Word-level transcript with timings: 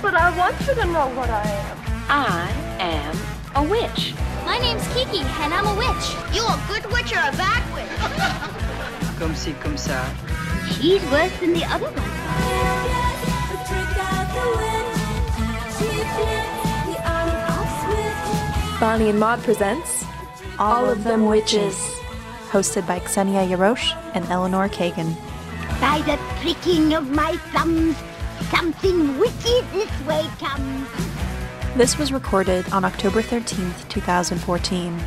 But 0.00 0.14
I 0.14 0.36
want 0.38 0.58
you 0.60 0.74
to 0.74 0.84
know 0.86 1.08
what 1.18 1.28
I 1.28 1.42
am. 1.42 1.78
I 2.08 2.50
am 2.78 3.16
a 3.56 3.62
witch. 3.68 4.14
My 4.46 4.56
name's 4.58 4.86
Kiki, 4.94 5.20
and 5.20 5.52
I'm 5.52 5.66
a 5.66 5.74
witch. 5.74 6.06
You 6.32 6.46
a 6.46 6.56
good 6.68 6.86
witch 6.92 7.12
or 7.12 7.18
a 7.18 7.34
bad 7.34 7.62
witch? 7.74 9.18
Comme 9.18 9.34
si, 9.34 9.52
comme 9.54 9.76
ça. 9.76 9.98
She's 10.70 11.02
worse 11.10 11.36
than 11.40 11.52
the 11.52 11.64
other 11.64 11.90
one. 11.90 12.28
Bonnie 18.78 19.10
and 19.10 19.18
Maud 19.18 19.42
presents 19.42 20.04
All, 20.60 20.88
of 20.88 21.02
Them 21.02 21.26
Witches, 21.26 21.74
hosted 22.50 22.86
by 22.86 23.00
Ksenia 23.00 23.48
Yarosh 23.48 23.92
and 24.14 24.24
Eleanor 24.26 24.68
Kagan. 24.68 25.16
By 25.80 26.00
the 26.06 26.16
pricking 26.40 26.94
of 26.94 27.10
my 27.10 27.36
thumbs, 27.52 27.96
something 28.50 29.18
wicked 29.18 29.64
this 29.72 30.00
way 30.06 30.26
comes. 30.38 30.88
This 31.76 31.98
was 31.98 32.12
recorded 32.12 32.70
on 32.72 32.84
October 32.84 33.22
13th, 33.22 33.88
2014, 33.88 34.98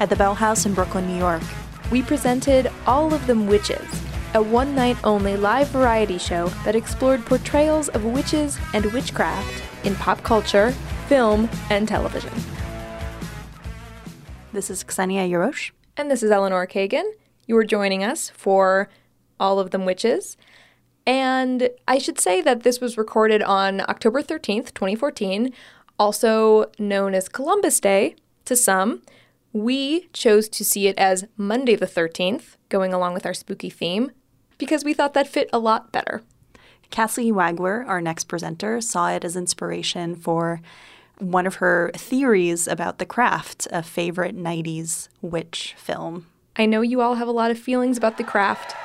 at 0.00 0.08
the 0.08 0.16
Bell 0.16 0.34
House 0.34 0.66
in 0.66 0.74
Brooklyn, 0.74 1.06
New 1.06 1.16
York. 1.16 1.42
We 1.90 2.02
presented 2.02 2.70
All 2.86 3.12
of 3.12 3.26
Them 3.26 3.46
Witches, 3.46 3.86
a 4.34 4.42
one 4.42 4.74
night 4.74 4.96
only 5.02 5.36
live 5.36 5.68
variety 5.68 6.18
show 6.18 6.48
that 6.64 6.76
explored 6.76 7.24
portrayals 7.26 7.88
of 7.88 8.04
witches 8.04 8.58
and 8.74 8.84
witchcraft 8.92 9.62
in 9.84 9.94
pop 9.96 10.22
culture, 10.22 10.72
film, 11.08 11.48
and 11.70 11.88
television. 11.88 12.32
This 14.52 14.70
is 14.70 14.84
Ksenia 14.84 15.28
Yarosh. 15.28 15.70
And 15.96 16.10
this 16.10 16.22
is 16.22 16.30
Eleanor 16.30 16.66
Kagan. 16.66 17.10
You 17.46 17.56
are 17.56 17.64
joining 17.64 18.04
us 18.04 18.30
for 18.30 18.88
All 19.40 19.58
of 19.58 19.70
Them 19.70 19.84
Witches. 19.84 20.36
And 21.10 21.70
I 21.88 21.98
should 21.98 22.20
say 22.20 22.40
that 22.40 22.62
this 22.62 22.80
was 22.80 22.96
recorded 22.96 23.42
on 23.42 23.80
October 23.80 24.22
13th, 24.22 24.72
2014, 24.74 25.52
also 25.98 26.70
known 26.78 27.16
as 27.16 27.28
Columbus 27.28 27.80
Day 27.80 28.14
to 28.44 28.54
some. 28.54 29.02
We 29.52 30.06
chose 30.12 30.48
to 30.50 30.64
see 30.64 30.86
it 30.86 30.96
as 30.96 31.26
Monday 31.36 31.74
the 31.74 31.88
13th, 31.88 32.54
going 32.68 32.94
along 32.94 33.14
with 33.14 33.26
our 33.26 33.34
spooky 33.34 33.70
theme, 33.70 34.12
because 34.56 34.84
we 34.84 34.94
thought 34.94 35.14
that 35.14 35.26
fit 35.26 35.50
a 35.52 35.58
lot 35.58 35.90
better. 35.90 36.22
Cassie 36.90 37.32
Wagler, 37.32 37.84
our 37.88 38.00
next 38.00 38.28
presenter, 38.28 38.80
saw 38.80 39.10
it 39.10 39.24
as 39.24 39.34
inspiration 39.34 40.14
for 40.14 40.60
one 41.18 41.44
of 41.44 41.56
her 41.56 41.90
theories 41.96 42.68
about 42.68 42.98
The 42.98 43.04
Craft, 43.04 43.66
a 43.72 43.82
favorite 43.82 44.36
90s 44.36 45.08
witch 45.22 45.74
film. 45.76 46.26
I 46.54 46.66
know 46.66 46.82
you 46.82 47.00
all 47.00 47.16
have 47.16 47.26
a 47.26 47.32
lot 47.32 47.50
of 47.50 47.58
feelings 47.58 47.98
about 47.98 48.16
the 48.16 48.22
craft, 48.22 48.76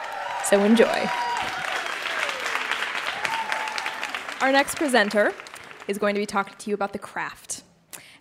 so 0.49 0.63
enjoy. 0.63 1.07
Our 4.41 4.51
next 4.51 4.75
presenter 4.75 5.33
is 5.87 5.97
going 5.97 6.13
to 6.15 6.19
be 6.19 6.25
talking 6.25 6.55
to 6.57 6.69
you 6.69 6.73
about 6.73 6.91
the 6.91 6.99
craft. 6.99 7.63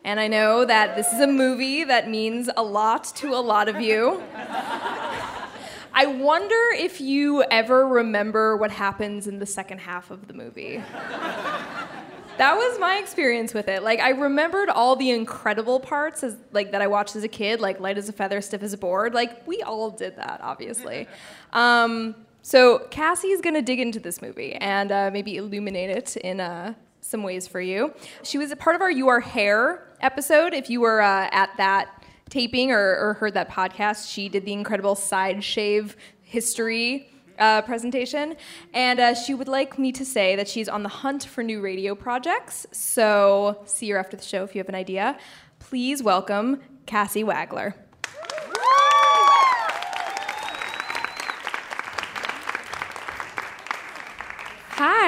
And 0.04 0.20
I 0.20 0.28
know 0.28 0.64
that 0.64 0.94
this 0.94 1.12
is 1.12 1.20
a 1.20 1.26
movie 1.26 1.82
that 1.82 2.08
means 2.08 2.48
a 2.56 2.62
lot 2.62 3.04
to 3.16 3.34
a 3.34 3.40
lot 3.40 3.68
of 3.68 3.80
you. 3.80 4.22
I 4.36 6.06
wonder 6.06 6.56
if 6.76 7.00
you 7.00 7.42
ever 7.44 7.88
remember 7.88 8.56
what 8.56 8.70
happens 8.70 9.26
in 9.26 9.40
the 9.40 9.46
second 9.46 9.78
half 9.78 10.12
of 10.12 10.28
the 10.28 10.34
movie. 10.34 10.76
that 12.38 12.56
was 12.56 12.78
my 12.78 12.98
experience 12.98 13.52
with 13.52 13.66
it. 13.66 13.82
Like 13.82 13.98
I 13.98 14.10
remembered 14.10 14.68
all 14.68 14.94
the 14.94 15.10
incredible 15.10 15.80
parts 15.80 16.22
as 16.22 16.36
like 16.52 16.70
that 16.72 16.80
I 16.80 16.86
watched 16.86 17.16
as 17.16 17.24
a 17.24 17.28
kid, 17.28 17.60
like 17.60 17.80
light 17.80 17.98
as 17.98 18.08
a 18.08 18.12
feather, 18.12 18.40
stiff 18.40 18.62
as 18.62 18.72
a 18.72 18.78
board. 18.78 19.14
Like 19.14 19.44
we 19.48 19.62
all 19.62 19.90
did 19.90 20.16
that, 20.16 20.40
obviously. 20.42 21.08
Um, 21.52 22.14
so 22.44 22.86
Cassie 22.90 23.28
is 23.28 23.40
gonna 23.40 23.62
dig 23.62 23.80
into 23.80 23.98
this 23.98 24.20
movie 24.20 24.52
and 24.56 24.92
uh, 24.92 25.10
maybe 25.10 25.36
illuminate 25.36 25.88
it 25.88 26.16
in 26.18 26.40
uh, 26.40 26.74
some 27.00 27.22
ways 27.22 27.48
for 27.48 27.60
you. 27.60 27.94
She 28.22 28.36
was 28.36 28.50
a 28.50 28.56
part 28.56 28.76
of 28.76 28.82
our 28.82 28.90
"You 28.90 29.08
Are 29.08 29.20
Hair" 29.20 29.96
episode. 30.02 30.52
If 30.52 30.68
you 30.68 30.82
were 30.82 31.00
uh, 31.00 31.28
at 31.32 31.50
that 31.56 32.04
taping 32.28 32.70
or, 32.70 32.98
or 32.98 33.14
heard 33.14 33.32
that 33.32 33.50
podcast, 33.50 34.12
she 34.12 34.28
did 34.28 34.44
the 34.44 34.52
incredible 34.52 34.94
side 34.94 35.42
shave 35.42 35.96
history 36.22 37.08
uh, 37.38 37.62
presentation. 37.62 38.36
And 38.72 39.00
uh, 39.00 39.14
she 39.14 39.34
would 39.34 39.48
like 39.48 39.78
me 39.78 39.92
to 39.92 40.04
say 40.04 40.36
that 40.36 40.48
she's 40.48 40.68
on 40.68 40.82
the 40.82 40.88
hunt 40.88 41.24
for 41.24 41.42
new 41.42 41.60
radio 41.60 41.94
projects. 41.94 42.66
So 42.72 43.62
see 43.64 43.90
her 43.90 43.98
after 43.98 44.16
the 44.16 44.24
show 44.24 44.44
if 44.44 44.54
you 44.54 44.58
have 44.58 44.68
an 44.68 44.74
idea. 44.74 45.18
Please 45.58 46.02
welcome 46.02 46.60
Cassie 46.86 47.24
Wagler. 47.24 47.74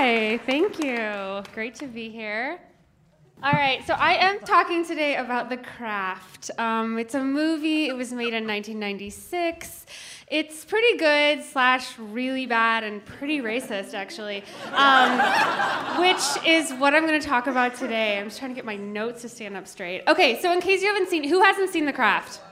Hi, 0.06 0.38
thank 0.38 0.78
you. 0.78 1.42
Great 1.52 1.74
to 1.80 1.88
be 1.88 2.08
here. 2.10 2.60
All 3.42 3.50
right, 3.50 3.84
so 3.88 3.94
I 3.94 4.12
am 4.12 4.38
talking 4.38 4.86
today 4.86 5.16
about 5.16 5.50
The 5.50 5.56
Craft. 5.56 6.52
Um, 6.58 6.96
it's 6.96 7.16
a 7.16 7.24
movie, 7.24 7.88
it 7.88 7.96
was 7.96 8.12
made 8.12 8.32
in 8.32 8.46
1996. 8.46 9.86
It's 10.28 10.64
pretty 10.64 10.96
good, 10.96 11.42
slash, 11.42 11.98
really 11.98 12.46
bad, 12.46 12.84
and 12.84 13.04
pretty 13.04 13.40
racist, 13.40 13.94
actually, 13.94 14.44
um, 14.74 15.18
which 15.98 16.46
is 16.46 16.70
what 16.74 16.94
I'm 16.94 17.04
going 17.04 17.20
to 17.20 17.26
talk 17.26 17.48
about 17.48 17.74
today. 17.74 18.20
I'm 18.20 18.26
just 18.26 18.38
trying 18.38 18.52
to 18.52 18.54
get 18.54 18.64
my 18.64 18.76
notes 18.76 19.22
to 19.22 19.28
stand 19.28 19.56
up 19.56 19.66
straight. 19.66 20.04
Okay, 20.06 20.40
so 20.40 20.52
in 20.52 20.60
case 20.60 20.82
you 20.82 20.86
haven't 20.86 21.08
seen, 21.08 21.24
who 21.24 21.42
hasn't 21.42 21.70
seen 21.70 21.84
The 21.84 21.92
Craft? 21.92 22.42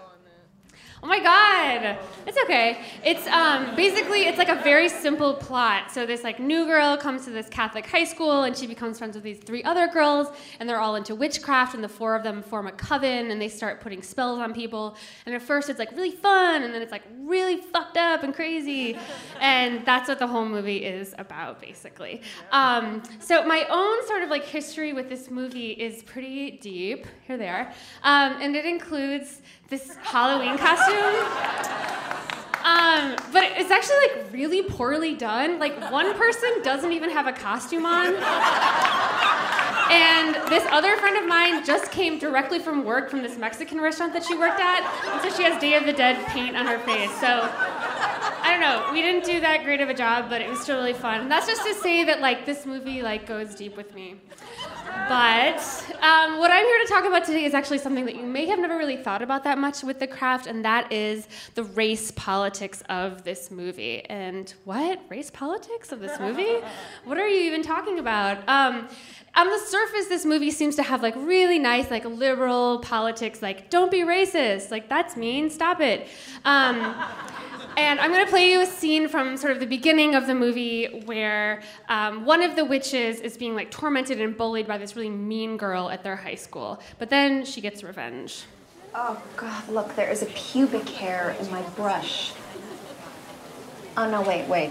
Oh 1.02 1.06
my 1.06 1.20
God, 1.20 1.98
it's 2.26 2.38
okay. 2.44 2.80
It's 3.04 3.26
um, 3.26 3.74
basically 3.76 4.26
it's 4.26 4.38
like 4.38 4.48
a 4.48 4.62
very 4.62 4.88
simple 4.88 5.34
plot. 5.34 5.90
So 5.90 6.06
this 6.06 6.24
like 6.24 6.40
new 6.40 6.64
girl 6.64 6.96
comes 6.96 7.24
to 7.24 7.30
this 7.30 7.48
Catholic 7.48 7.86
high 7.86 8.04
school 8.04 8.44
and 8.44 8.56
she 8.56 8.66
becomes 8.66 8.98
friends 8.98 9.14
with 9.14 9.24
these 9.24 9.38
three 9.38 9.62
other 9.64 9.88
girls 9.88 10.28
and 10.60 10.68
they're 10.68 10.80
all 10.80 10.96
into 10.96 11.14
witchcraft 11.14 11.74
and 11.74 11.84
the 11.84 11.88
four 11.88 12.14
of 12.14 12.22
them 12.22 12.42
form 12.42 12.66
a 12.66 12.72
coven 12.72 13.30
and 13.30 13.40
they 13.40 13.48
start 13.48 13.80
putting 13.80 14.02
spells 14.02 14.38
on 14.38 14.54
people. 14.54 14.96
And 15.26 15.34
at 15.34 15.42
first 15.42 15.68
it's 15.68 15.78
like 15.78 15.92
really 15.92 16.12
fun 16.12 16.62
and 16.62 16.72
then 16.72 16.80
it's 16.80 16.92
like 16.92 17.02
really 17.24 17.56
fucked 17.56 17.96
up 17.96 18.22
and 18.22 18.34
crazy, 18.34 18.98
and 19.40 19.84
that's 19.84 20.08
what 20.08 20.18
the 20.18 20.26
whole 20.26 20.44
movie 20.44 20.84
is 20.84 21.14
about 21.18 21.60
basically. 21.60 22.22
Um, 22.52 23.02
so 23.18 23.44
my 23.44 23.66
own 23.70 24.06
sort 24.06 24.22
of 24.22 24.30
like 24.30 24.44
history 24.44 24.92
with 24.92 25.08
this 25.08 25.30
movie 25.30 25.72
is 25.72 26.02
pretty 26.02 26.52
deep. 26.52 27.06
Here 27.26 27.36
they 27.36 27.48
are, 27.48 27.72
um, 28.02 28.36
and 28.40 28.54
it 28.54 28.64
includes 28.64 29.40
this 29.68 29.96
Halloween 29.96 30.58
costume. 30.58 30.83
Um, 32.64 33.16
but 33.32 33.44
it's 33.56 33.70
actually 33.70 33.96
like 34.06 34.32
really 34.32 34.62
poorly 34.62 35.14
done. 35.14 35.58
Like 35.58 35.78
one 35.92 36.14
person 36.14 36.62
doesn't 36.62 36.92
even 36.92 37.10
have 37.10 37.26
a 37.26 37.32
costume 37.32 37.84
on. 37.84 38.14
And 39.90 40.34
this 40.50 40.64
other 40.70 40.96
friend 40.96 41.16
of 41.18 41.26
mine 41.28 41.64
just 41.64 41.92
came 41.92 42.18
directly 42.18 42.58
from 42.58 42.84
work 42.84 43.10
from 43.10 43.22
this 43.22 43.36
Mexican 43.36 43.80
restaurant 43.80 44.14
that 44.14 44.24
she 44.24 44.34
worked 44.36 44.60
at. 44.60 44.82
And 45.12 45.20
so 45.22 45.36
she 45.36 45.42
has 45.42 45.60
Day 45.60 45.74
of 45.74 45.84
the 45.84 45.92
Dead 45.92 46.24
paint 46.28 46.56
on 46.56 46.66
her 46.66 46.78
face. 46.80 47.10
So 47.20 47.26
I 47.46 48.48
don't 48.50 48.60
know. 48.60 48.90
We 48.92 49.02
didn't 49.02 49.24
do 49.24 49.40
that 49.40 49.64
great 49.64 49.80
of 49.82 49.90
a 49.90 49.94
job, 49.94 50.30
but 50.30 50.40
it 50.40 50.48
was 50.48 50.60
still 50.60 50.76
really 50.78 50.94
fun. 50.94 51.20
And 51.20 51.30
that's 51.30 51.46
just 51.46 51.64
to 51.66 51.74
say 51.74 52.02
that 52.04 52.20
like 52.20 52.46
this 52.46 52.64
movie 52.64 53.02
like 53.02 53.26
goes 53.26 53.54
deep 53.54 53.76
with 53.76 53.94
me. 53.94 54.16
But 55.08 55.60
um, 56.02 56.38
what 56.38 56.50
I'm 56.50 56.64
here 56.64 56.78
to 56.84 56.86
talk 56.88 57.04
about 57.04 57.24
today 57.24 57.44
is 57.44 57.54
actually 57.54 57.78
something 57.78 58.04
that 58.06 58.16
you 58.16 58.22
may 58.22 58.46
have 58.46 58.58
never 58.58 58.76
really 58.76 58.96
thought 58.96 59.22
about 59.22 59.44
that 59.44 59.58
much 59.58 59.82
with 59.82 59.98
the 59.98 60.06
craft, 60.06 60.46
and 60.46 60.64
that 60.64 60.92
is 60.92 61.28
the 61.54 61.64
race 61.64 62.10
politics 62.10 62.82
of 62.88 63.24
this 63.24 63.50
movie. 63.50 64.04
And 64.06 64.52
what? 64.64 65.00
Race 65.08 65.30
politics 65.30 65.92
of 65.92 66.00
this 66.00 66.18
movie? 66.18 66.58
What 67.04 67.18
are 67.18 67.28
you 67.28 67.42
even 67.44 67.62
talking 67.62 67.98
about? 67.98 68.48
Um, 68.48 68.88
on 69.36 69.48
the 69.48 69.58
surface, 69.58 70.06
this 70.06 70.24
movie 70.24 70.50
seems 70.50 70.76
to 70.76 70.82
have 70.82 71.02
like 71.02 71.14
really 71.16 71.58
nice, 71.58 71.90
like 71.90 72.04
liberal 72.04 72.78
politics, 72.78 73.42
like 73.42 73.68
don't 73.68 73.90
be 73.90 74.00
racist, 74.00 74.70
like 74.70 74.88
that's 74.88 75.16
mean, 75.16 75.50
stop 75.50 75.80
it. 75.80 76.08
Um, 76.44 76.94
and 77.76 78.00
I'm 78.00 78.12
going 78.12 78.24
to 78.24 78.30
play 78.30 78.50
you 78.50 78.60
a 78.60 78.66
scene 78.66 79.08
from 79.08 79.36
sort 79.36 79.52
of 79.52 79.60
the 79.60 79.66
beginning 79.66 80.14
of 80.14 80.26
the 80.26 80.34
movie 80.34 81.02
where 81.04 81.62
um, 81.88 82.24
one 82.24 82.42
of 82.42 82.56
the 82.56 82.64
witches 82.64 83.20
is 83.20 83.36
being 83.36 83.54
like 83.54 83.70
tormented 83.70 84.20
and 84.20 84.36
bullied 84.36 84.66
by 84.66 84.78
this 84.78 84.96
really 84.96 85.10
mean 85.10 85.56
girl 85.56 85.90
at 85.90 86.02
their 86.02 86.16
high 86.16 86.34
school. 86.34 86.80
But 86.98 87.10
then 87.10 87.44
she 87.44 87.60
gets 87.60 87.82
revenge. 87.82 88.44
Oh, 88.94 89.20
God, 89.36 89.68
look, 89.68 89.96
there 89.96 90.10
is 90.10 90.22
a 90.22 90.26
pubic 90.26 90.88
hair 90.88 91.36
in 91.40 91.50
my 91.50 91.62
brush. 91.70 92.32
Oh, 93.96 94.08
no, 94.08 94.22
wait, 94.22 94.48
wait. 94.48 94.70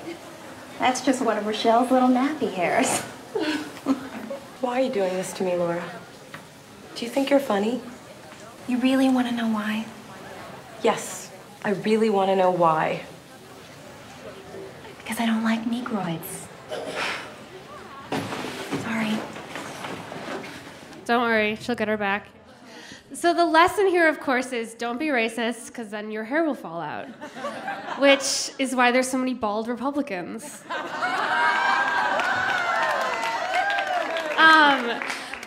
That's 0.79 1.01
just 1.01 1.21
one 1.21 1.37
of 1.37 1.45
Rochelle's 1.45 1.91
little 1.91 2.09
nappy 2.09 2.51
hairs. 2.51 3.01
Why 4.61 4.79
are 4.79 4.83
you 4.83 4.91
doing 4.91 5.13
this 5.13 5.33
to 5.33 5.43
me, 5.43 5.55
Laura? 5.55 5.83
Do 6.95 7.05
you 7.05 7.11
think 7.11 7.29
you're 7.29 7.39
funny? 7.39 7.81
You 8.67 8.77
really 8.77 9.09
want 9.09 9.27
to 9.27 9.35
know 9.35 9.49
why? 9.49 9.85
Yes. 10.83 11.22
I 11.63 11.71
really 11.71 12.09
want 12.09 12.29
to 12.29 12.35
know 12.35 12.51
why. 12.51 13.03
Because 14.97 15.19
I 15.19 15.25
don't 15.25 15.43
like 15.43 15.63
Negroids. 15.65 16.47
Sorry. 18.81 19.17
Don't 21.05 21.21
worry, 21.21 21.55
she'll 21.57 21.75
get 21.75 21.87
her 21.87 21.97
back. 21.97 22.27
So, 23.13 23.33
the 23.33 23.45
lesson 23.45 23.87
here, 23.87 24.07
of 24.09 24.19
course, 24.19 24.51
is 24.53 24.73
don't 24.73 24.97
be 24.97 25.07
racist, 25.07 25.67
because 25.67 25.89
then 25.89 26.09
your 26.09 26.23
hair 26.23 26.43
will 26.43 26.55
fall 26.55 26.81
out. 26.81 27.07
Which 27.99 28.51
is 28.57 28.75
why 28.75 28.91
there's 28.91 29.09
so 29.09 29.17
many 29.19 29.33
bald 29.33 29.67
Republicans. 29.67 30.63
Um, 34.35 34.73
Um, 34.83 35.01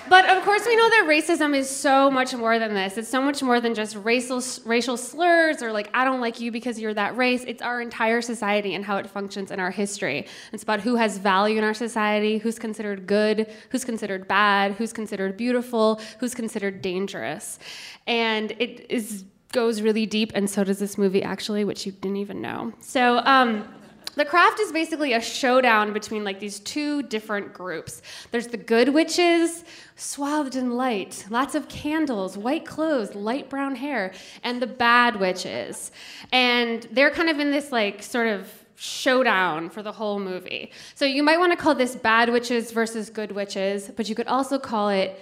but 0.09 0.29
of 0.29 0.43
course, 0.45 0.65
we 0.67 0.77
know 0.77 0.89
that 0.89 1.05
racism 1.07 1.57
is 1.57 1.69
so 1.69 2.11
much 2.11 2.35
more 2.35 2.59
than 2.59 2.75
this. 2.75 2.97
It's 2.99 3.09
so 3.09 3.23
much 3.23 3.43
more 3.43 3.61
than 3.61 3.75
just 3.75 3.97
racial, 3.97 4.43
racial 4.65 4.97
slurs 4.97 5.63
or 5.63 5.73
like, 5.73 5.91
I 5.95 6.05
don't 6.05 6.21
like 6.21 6.41
you 6.41 6.51
because 6.51 6.79
you're 6.79 6.95
that 6.95 7.17
race. 7.17 7.45
It's 7.47 7.63
our 7.63 7.81
entire 7.81 8.21
society 8.21 8.75
and 8.75 8.85
how 8.85 8.97
it 8.97 9.09
functions 9.09 9.51
in 9.51 9.61
our 9.61 9.71
history. 9.71 10.27
It's 10.53 10.63
about 10.63 10.81
who 10.81 10.97
has 10.97 11.19
value 11.19 11.59
in 11.59 11.65
our 11.65 11.75
society, 11.75 12.39
who's 12.39 12.59
considered 12.59 13.07
good, 13.07 13.53
who's 13.71 13.85
considered 13.85 14.29
bad, 14.29 14.73
who's 14.73 14.93
considered 14.93 15.37
beautiful, 15.37 16.01
who's 16.19 16.35
considered 16.35 16.83
dangerous. 16.83 17.59
And 18.07 18.53
it 18.53 18.87
is 18.91 19.25
goes 19.53 19.81
really 19.81 20.05
deep, 20.05 20.33
and 20.35 20.51
so 20.51 20.65
does 20.65 20.79
this 20.79 20.99
movie 20.99 21.23
actually, 21.23 21.65
which 21.65 21.87
you 21.87 21.93
didn't 21.93 22.19
even 22.19 22.43
know. 22.43 22.73
So, 22.81 23.19
um, 23.19 23.67
the 24.17 24.25
craft 24.25 24.61
is 24.61 24.73
basically 24.73 25.13
a 25.13 25.21
showdown 25.21 25.93
between 25.93 26.25
like 26.25 26.41
these 26.41 26.59
two 26.61 27.03
different 27.03 27.53
groups. 27.53 28.03
There's 28.31 28.49
the 28.49 28.57
good 28.57 28.89
witches, 28.89 29.65
swathed 29.95 30.57
in 30.57 30.77
light, 30.77 31.27
lots 31.31 31.55
of 31.55 31.69
candles, 31.69 32.37
white 32.37 32.65
clothes, 32.65 33.15
light 33.15 33.49
brown 33.51 33.77
hair, 33.77 34.13
and 34.43 34.61
the 34.61 34.67
bad 34.67 35.21
witches. 35.21 35.91
And 36.33 36.83
they're 36.91 37.11
kind 37.11 37.29
of 37.29 37.39
in 37.39 37.51
this 37.51 37.71
like 37.71 38.03
sort 38.03 38.29
of 38.29 38.51
showdown 38.75 39.71
for 39.71 39.83
the 39.83 39.93
whole 39.93 40.19
movie. 40.19 40.73
So 40.95 41.05
you 41.05 41.23
might 41.23 41.39
want 41.39 41.53
to 41.53 41.57
call 41.57 41.75
this 41.75 41.95
bad 41.95 42.31
witches 42.31 42.73
versus 42.73 43.11
good 43.11 43.33
witches, 43.33 43.91
but 43.95 44.09
you 44.09 44.15
could 44.15 44.29
also 44.29 44.59
call 44.59 44.89
it 44.89 45.19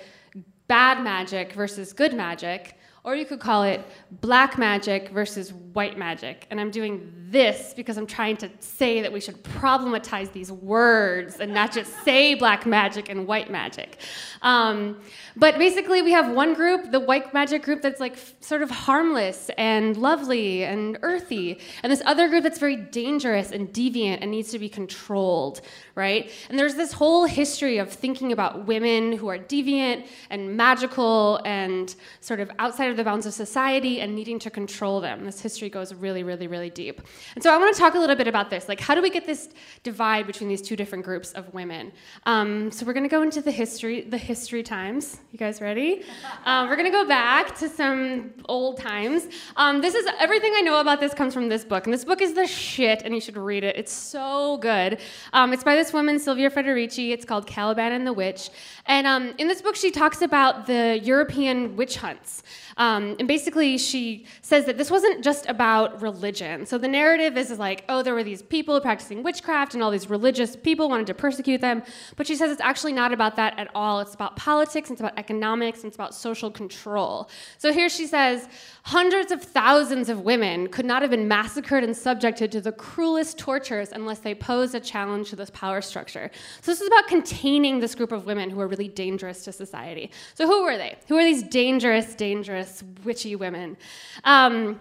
bad 0.67 1.03
magic 1.03 1.53
versus 1.53 1.93
good 1.93 2.15
magic 2.15 2.77
or 3.05 3.15
you 3.15 3.27
could 3.27 3.39
call 3.39 3.63
it 3.65 3.87
black 4.23 4.57
magic 4.57 5.11
versus 5.11 5.53
white 5.53 5.99
magic. 5.99 6.47
And 6.51 6.59
I'm 6.59 6.71
doing 6.71 7.13
this 7.29 7.75
because 7.75 7.99
I'm 7.99 8.07
trying 8.07 8.37
to 8.39 8.51
say 8.61 9.03
that 9.03 9.13
we 9.13 9.21
should 9.21 9.43
problematize 9.43 10.33
these 10.33 10.51
words 10.51 11.41
and 11.41 11.53
not 11.53 11.73
just 11.73 11.93
say 12.05 12.35
black 12.35 12.65
magic 12.65 13.11
and 13.11 13.27
white 13.27 13.51
magic. 13.51 13.99
Um, 14.41 15.01
but 15.37 15.59
basically, 15.59 16.01
we 16.01 16.13
have 16.13 16.31
one 16.31 16.55
group, 16.55 16.93
the 16.93 17.01
white 17.01 17.35
magic 17.35 17.63
group, 17.63 17.83
that's 17.83 18.01
like 18.01 18.13
f- 18.13 18.35
sort 18.41 18.63
of 18.63 18.71
harmless 18.71 19.51
and 19.59 19.97
lovely 19.97 20.65
and 20.65 20.97
earthy, 21.03 21.59
and 21.83 21.93
this 21.93 22.03
other 22.07 22.29
group 22.29 22.45
that's 22.45 22.61
very 22.61 22.77
dangerous 22.77 23.51
and 23.51 23.73
deviant 23.73 24.19
and 24.21 24.31
needs 24.31 24.51
to 24.53 24.59
be 24.59 24.69
controlled, 24.69 25.61
right? 25.97 26.31
And 26.49 26.59
there's 26.59 26.77
this 26.77 26.93
whole 26.93 27.25
history 27.25 27.79
of 27.79 27.91
thinking 27.91 28.33
about 28.33 28.67
women 28.67 29.13
who 29.13 29.29
are 29.29 29.39
deviant 29.39 30.07
and 30.31 30.57
magical 30.57 31.41
and 31.45 31.95
sort 32.21 32.39
of 32.39 32.51
outside 32.61 32.94
the 32.97 33.05
bounds 33.05 33.27
of 33.27 33.35
society 33.35 34.01
and 34.01 34.15
needing 34.15 34.39
to 34.41 34.51
control 34.51 35.01
them. 35.01 35.25
This 35.25 35.41
history 35.41 35.69
goes 35.69 35.93
really, 35.95 36.23
really, 36.23 36.47
really 36.47 36.71
deep. 36.71 37.01
And 37.35 37.43
so 37.43 37.53
I 37.53 37.57
want 37.57 37.75
to 37.75 37.81
talk 37.81 37.95
a 37.95 37.99
little 37.99 38.17
bit 38.17 38.29
about 38.29 38.51
this. 38.51 38.69
Like, 38.69 38.81
how 38.81 38.95
do 38.95 39.03
we 39.03 39.11
get 39.11 39.27
this 39.27 39.49
divide 39.83 40.27
between 40.27 40.49
these 40.49 40.63
two 40.63 40.77
different 40.77 41.05
groups 41.05 41.33
of 41.33 41.53
women? 41.55 41.93
Um, 42.27 42.71
so 42.71 42.87
we're 42.87 42.93
going 42.93 43.05
to 43.05 43.09
go 43.09 43.23
into 43.23 43.41
the 43.41 43.51
history, 43.51 44.03
the 44.03 44.19
history 44.19 44.63
times. 44.63 45.19
You 45.33 45.39
guys 45.39 45.61
ready? 45.61 46.03
Um, 46.47 46.69
we're 46.69 46.77
going 46.77 46.91
to 46.91 46.97
go 46.97 47.07
back 47.07 47.57
to 47.61 47.71
some 47.71 48.35
old 48.47 48.77
times. 48.77 49.29
Um, 49.57 49.81
this 49.81 49.95
is 49.95 50.07
everything 50.19 50.53
I 50.55 50.61
know 50.61 50.79
about 50.81 51.01
this 51.01 51.15
comes 51.15 51.33
from 51.33 51.49
this 51.49 51.65
book, 51.65 51.85
and 51.85 51.95
this 51.95 52.05
book 52.05 52.21
is 52.21 52.35
the 52.35 52.47
shit, 52.47 53.01
and 53.03 53.15
you 53.15 53.21
should 53.21 53.39
read 53.39 53.65
it. 53.65 53.77
It's 53.77 53.93
so 53.93 54.59
good. 54.59 54.99
Um, 55.33 55.55
it's 55.55 55.65
by 55.65 55.75
this 55.75 55.93
woman, 55.93 56.19
Silvia 56.19 56.51
Federici. 56.51 57.13
It's 57.13 57.25
called 57.25 57.47
Caliban 57.47 57.93
and 57.93 58.07
the 58.07 58.13
Witch. 58.13 58.51
And 58.87 59.07
um, 59.07 59.33
in 59.39 59.49
this 59.49 59.63
book, 59.63 59.77
she 59.77 59.91
talks 59.91 60.21
about 60.21 60.67
the 60.67 61.01
European 61.03 61.77
witch 61.77 61.97
hunts. 61.97 62.43
Um, 62.85 63.17
and 63.19 63.27
basically, 63.27 63.79
she 63.79 64.27
says 64.43 64.67
that 64.67 64.77
this 64.77 64.91
wasn't 64.91 65.25
just 65.25 65.47
about 65.47 66.03
religion. 66.03 66.67
So 66.67 66.77
the 66.77 66.89
narrative 66.89 67.39
is, 67.39 67.51
is 67.51 67.59
like, 67.59 67.85
oh, 67.89 68.03
there 68.03 68.15
were 68.15 68.25
these 68.25 68.43
people 68.43 68.79
practicing 68.81 69.23
witchcraft, 69.23 69.73
and 69.75 69.83
all 69.83 69.91
these 69.91 70.11
religious 70.11 70.55
people 70.55 70.91
wanted 70.91 71.07
to 71.07 71.15
persecute 71.15 71.61
them. 71.63 71.83
But 72.17 72.27
she 72.27 72.37
says 72.37 72.51
it's 72.51 72.61
actually 72.61 72.93
not 72.93 73.11
about 73.13 73.37
that 73.37 73.59
at 73.59 73.69
all. 73.75 74.01
It's 74.01 74.15
about 74.15 74.37
politics, 74.37 74.91
it's 74.91 75.01
about 75.01 75.19
economics, 75.19 75.79
and 75.79 75.87
it's 75.87 75.97
about 75.97 76.15
social 76.15 76.51
control. 76.51 77.31
So 77.57 77.73
here 77.73 77.89
she 77.89 78.07
says 78.07 78.49
hundreds 78.83 79.33
of 79.33 79.43
thousands 79.43 80.11
of 80.11 80.21
women 80.21 80.69
could 80.69 80.85
not 80.85 81.01
have 81.01 81.11
been 81.11 81.27
massacred 81.27 81.85
and 81.85 81.97
subjected 81.97 82.53
to 82.53 82.61
the 82.61 82.73
cruelest 82.73 83.39
tortures 83.39 83.93
unless 83.93 84.19
they 84.19 84.35
posed 84.35 84.75
a 84.75 84.81
challenge 84.81 85.31
to 85.31 85.37
this 85.37 85.51
power 85.51 85.81
structure. 85.81 86.31
So 86.61 86.71
this 86.71 86.83
is 86.83 86.89
about 86.89 87.07
containing 87.07 87.81
this 87.81 87.95
group 87.95 88.13
of 88.13 88.27
women 88.27 88.51
who 88.51 88.61
are 88.61 88.69
really 88.69 88.89
dangerous 88.89 89.43
to 89.45 89.53
society. 89.53 90.11
So 90.35 90.47
who 90.47 90.65
were 90.65 90.77
they? 90.77 90.97
Who 91.09 91.17
are 91.17 91.25
these 91.25 91.43
dangerous, 91.45 92.15
dangerous, 92.15 92.74
witchy 93.05 93.37
women? 93.37 93.77
Um, 94.25 94.81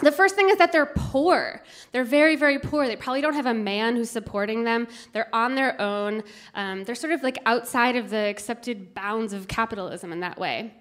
the 0.00 0.12
first 0.12 0.34
thing 0.34 0.48
is 0.48 0.56
that 0.56 0.72
they're 0.72 0.86
poor. 0.86 1.62
They're 1.92 2.04
very, 2.04 2.34
very 2.34 2.58
poor. 2.58 2.86
They 2.86 2.96
probably 2.96 3.20
don't 3.20 3.34
have 3.34 3.46
a 3.46 3.54
man 3.54 3.94
who's 3.94 4.10
supporting 4.10 4.64
them. 4.64 4.88
They're 5.12 5.32
on 5.34 5.54
their 5.54 5.78
own. 5.80 6.22
Um, 6.54 6.84
they're 6.84 6.94
sort 6.94 7.12
of 7.12 7.22
like 7.22 7.38
outside 7.44 7.96
of 7.96 8.08
the 8.08 8.16
accepted 8.28 8.94
bounds 8.94 9.32
of 9.32 9.48
capitalism 9.48 10.12
in 10.12 10.20
that 10.20 10.38
way. 10.38 10.72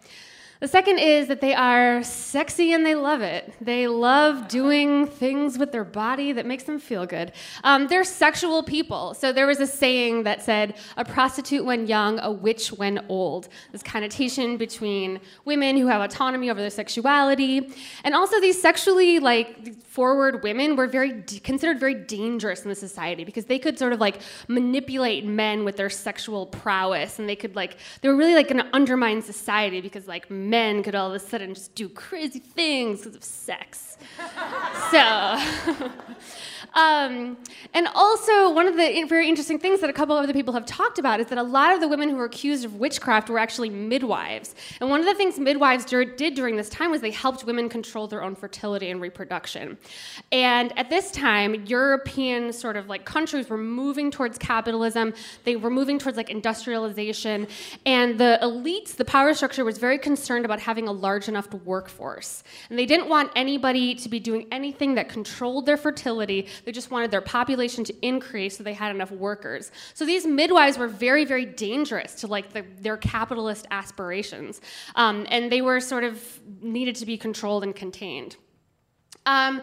The 0.62 0.68
second 0.68 1.00
is 1.00 1.28
that 1.28 1.42
they 1.42 1.56
are 1.56 2.04
sexy 2.04 2.72
and 2.72 2.86
they 2.86 2.94
love 2.94 3.22
it. 3.22 3.52
They 3.60 3.88
love 3.88 4.48
doing 4.48 5.08
things 5.08 5.58
with 5.58 5.72
their 5.72 5.84
body 5.84 6.34
that 6.34 6.46
makes 6.46 6.66
them 6.66 6.78
feel 6.78 7.08
good. 7.08 7.32
Um, 7.64 7.88
they're 7.88 8.04
sexual 8.04 8.62
people. 8.62 9.16
So 9.16 9.34
there 9.34 9.48
was 9.48 9.60
a 9.60 9.66
saying 9.66 10.22
that 10.22 10.44
said, 10.44 10.76
a 10.98 11.04
prostitute 11.04 11.66
when 11.66 11.88
young, 11.88 12.20
a 12.20 12.32
witch 12.32 12.72
when 12.72 13.04
old. 13.10 13.50
This 13.72 13.82
connotation 13.82 14.58
between 14.58 15.20
women 15.46 15.78
who 15.78 15.88
have 15.88 16.00
autonomy 16.00 16.52
over 16.52 16.62
their 16.62 16.70
sexuality. 16.70 17.74
And 18.04 18.14
also 18.14 18.40
these 18.40 18.62
sexually 18.62 19.18
like 19.18 19.82
forward 19.84 20.44
women 20.44 20.76
were 20.76 20.86
very 20.86 21.24
considered 21.44 21.80
very 21.80 21.96
dangerous 21.96 22.62
in 22.62 22.70
the 22.70 22.76
society 22.76 23.24
because 23.24 23.46
they 23.46 23.58
could 23.58 23.80
sort 23.80 23.94
of 23.94 24.00
like 24.00 24.22
manipulate 24.48 25.26
men 25.26 25.66
with 25.66 25.76
their 25.76 25.90
sexual 25.90 26.46
prowess 26.46 27.18
and 27.18 27.28
they 27.28 27.36
could 27.36 27.56
like, 27.56 27.78
they 28.02 28.10
were 28.10 28.16
really 28.16 28.36
like 28.36 28.48
gonna 28.48 28.70
undermine 28.74 29.24
society 29.24 29.82
because 29.82 30.08
like 30.08 30.30
men 30.52 30.84
could 30.84 30.94
all 30.94 31.08
of 31.08 31.16
a 31.16 31.20
sudden 31.20 31.56
just 31.56 31.74
do 31.74 31.90
crazy 31.90 32.40
things 32.40 33.00
because 33.00 33.16
of 33.16 33.24
sex. 33.24 33.98
so, 34.92 35.00
um, 36.74 37.38
and 37.74 37.88
also, 37.96 38.54
one 38.54 38.68
of 38.68 38.76
the 38.76 39.06
very 39.08 39.30
interesting 39.30 39.58
things 39.58 39.80
that 39.80 39.90
a 39.90 39.94
couple 39.94 40.18
of 40.18 40.24
other 40.24 40.34
people 40.34 40.54
have 40.54 40.66
talked 40.66 41.00
about 41.00 41.20
is 41.20 41.28
that 41.28 41.38
a 41.38 41.44
lot 41.44 41.74
of 41.74 41.80
the 41.80 41.88
women 41.88 42.10
who 42.10 42.18
were 42.18 42.26
accused 42.26 42.66
of 42.66 42.76
witchcraft 42.76 43.30
were 43.30 43.40
actually 43.40 43.70
midwives. 43.70 44.54
And 44.82 44.90
one 44.90 45.00
of 45.00 45.06
the 45.06 45.16
things 45.16 45.40
midwives 45.40 45.86
did 45.86 46.36
during 46.36 46.58
this 46.58 46.70
time 46.70 46.92
was 46.92 47.00
they 47.02 47.12
helped 47.12 47.46
women 47.46 47.70
control 47.70 48.08
their 48.08 48.22
own 48.22 48.36
fertility 48.36 48.90
and 48.90 49.00
reproduction. 49.02 49.78
And 50.32 50.78
at 50.78 50.90
this 50.90 51.12
time, 51.12 51.66
European 51.66 52.52
sort 52.52 52.76
of 52.76 52.90
like 52.90 53.06
countries 53.06 53.50
were 53.50 53.58
moving 53.58 54.12
towards 54.12 54.38
capitalism, 54.38 55.14
they 55.46 55.56
were 55.56 55.70
moving 55.70 55.98
towards 55.98 56.18
like 56.18 56.30
industrialization, 56.30 57.48
and 57.86 58.20
the 58.20 58.38
elites, 58.42 58.96
the 58.96 59.06
power 59.06 59.34
structure, 59.34 59.64
was 59.64 59.78
very 59.78 59.98
concerned 60.42 60.46
about 60.46 60.66
having 60.66 60.88
a 60.88 60.92
large 60.92 61.28
enough 61.28 61.52
workforce. 61.66 62.44
And 62.70 62.78
they 62.78 62.86
didn't 62.86 63.10
want 63.10 63.32
anybody 63.36 63.96
to 63.96 64.10
be 64.10 64.20
doing 64.20 64.48
anything 64.52 64.96
that 64.96 65.10
controlled 65.10 65.66
their 65.66 65.78
fertility 65.78 66.48
they 66.66 66.72
just 66.72 66.92
wanted 66.92 67.12
their 67.12 67.22
population 67.22 67.84
to 67.86 67.94
increase 68.02 68.58
so 68.58 68.64
they 68.64 68.74
had 68.74 68.96
enough 68.96 69.12
workers. 69.12 69.72
So 69.94 70.06
these 70.06 70.26
midwives 70.26 70.78
were 70.78 70.88
very, 70.88 71.26
very 71.26 71.46
dangerous 71.46 72.16
to 72.22 72.28
like 72.28 72.54
the, 72.54 72.64
their 72.82 72.98
capitalist 72.98 73.68
aspirations. 73.72 74.62
Um, 74.96 75.26
and 75.30 75.52
they 75.52 75.62
were 75.62 75.80
sort 75.80 76.04
of 76.04 76.22
needed 76.62 76.96
to 76.96 77.06
be 77.06 77.18
controlled 77.18 77.64
and 77.64 77.76
contained. 77.76 78.36
Um, 79.26 79.62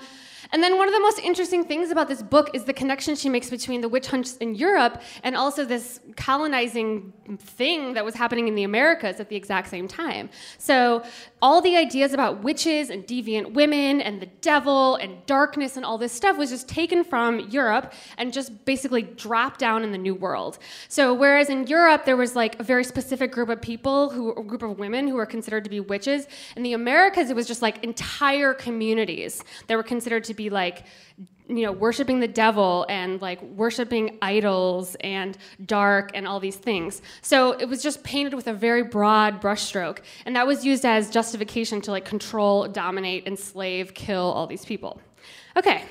and 0.53 0.63
then 0.63 0.79
one 0.79 0.89
of 0.89 0.95
the 0.95 1.01
most 1.01 1.19
interesting 1.19 1.65
things 1.65 1.91
about 1.91 2.09
this 2.09 2.23
book 2.23 2.51
is 2.55 2.65
the 2.65 2.73
connection 2.73 3.17
she 3.17 3.29
makes 3.29 3.51
between 3.51 3.81
the 3.81 3.89
witch 3.89 4.07
hunts 4.07 4.37
in 4.37 4.55
Europe 4.55 5.03
and 5.25 5.37
also 5.37 5.65
this 5.65 6.01
colonizing 6.19 7.13
thing 7.39 7.95
that 7.95 8.05
was 8.05 8.17
happening 8.17 8.49
in 8.49 8.57
the 8.57 8.65
Americas 8.65 9.21
at 9.21 9.29
the 9.29 9.37
exact 9.37 9.69
same 9.69 9.87
time. 9.87 10.29
So 10.59 11.05
all 11.41 11.61
the 11.61 11.77
ideas 11.77 12.13
about 12.13 12.43
witches 12.43 12.91
and 12.91 13.07
deviant 13.07 13.55
women 13.55 14.01
and 14.01 14.21
the 14.21 14.27
devil 14.41 14.97
and 14.97 15.25
darkness 15.27 15.77
and 15.77 15.87
all 15.87 15.97
this 15.97 16.13
stuff 16.13 16.37
was 16.37 16.51
just 16.51 16.69
taken 16.69 17.05
from 17.05 17.39
Europe 17.51 17.93
and 18.17 18.33
just 18.33 18.65
basically 18.65 19.03
dropped 19.03 19.61
down 19.61 19.85
in 19.85 19.93
the 19.93 19.99
New 19.99 20.15
World. 20.15 20.59
So 20.89 21.15
whereas 21.15 21.51
in 21.51 21.69
Europe 21.69 22.05
there 22.05 22.17
was 22.17 22.35
like 22.35 22.59
a 22.59 22.65
very 22.65 22.83
specific 22.83 23.31
group 23.31 23.49
of 23.49 23.63
people 23.63 24.11
who 24.11 24.33
a 24.33 24.43
group 24.43 24.63
of 24.63 24.77
women 24.77 25.07
who 25.07 25.15
were 25.15 25.27
considered 25.27 25.63
to 25.65 25.71
be 25.71 25.79
witches, 25.79 26.27
in 26.57 26.65
the 26.65 26.73
Americas 26.73 27.31
it 27.31 27.37
was 27.37 27.47
just 27.47 27.63
like 27.63 27.85
entire 27.85 28.55
communities 28.55 29.45
that 29.69 29.77
were 29.77 29.85
considered 29.85 30.25
to 30.25 30.35
be 30.35 30.51
like 30.51 30.85
you 31.49 31.63
know 31.63 31.73
worshiping 31.73 32.21
the 32.21 32.29
devil 32.29 32.85
and 32.89 33.21
like 33.23 33.41
worshiping 33.43 34.19
idols 34.21 34.97
and 35.01 35.39
dark 35.65 36.11
and 36.15 36.29
all 36.29 36.41
these 36.41 36.57
things. 36.57 37.01
So 37.23 37.53
it 37.53 37.69
was 37.69 37.83
just 37.83 38.05
painted 38.05 38.35
with 38.35 38.47
a 38.47 38.53
very 38.53 38.83
broad 38.83 39.41
brushstroke 39.41 40.01
and 40.27 40.37
that 40.37 40.47
was 40.47 40.65
used 40.65 40.85
as 40.85 41.11
justification 41.11 41.81
to 41.83 41.91
like 41.91 42.05
control 42.05 42.69
dominate 42.69 43.27
enslave 43.27 43.95
kill 43.95 44.33
all 44.33 44.47
these 44.47 44.65
people. 44.65 45.01
Okay 45.57 45.85